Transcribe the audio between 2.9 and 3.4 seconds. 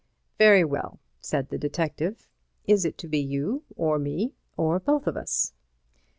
to be